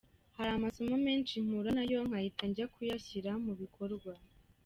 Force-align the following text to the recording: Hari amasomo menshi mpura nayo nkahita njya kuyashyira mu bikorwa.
Hari 0.37 0.49
amasomo 0.57 0.95
menshi 1.07 1.33
mpura 1.47 1.69
nayo 1.77 1.99
nkahita 2.07 2.43
njya 2.49 2.65
kuyashyira 2.73 3.31
mu 3.45 3.53
bikorwa. 3.61 4.13